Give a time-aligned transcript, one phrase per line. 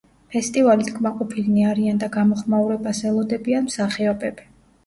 [0.35, 4.51] ფესტივალით კმაყოფილნი არიან და გამოხმაურებას ელოდებიან მსახიობები.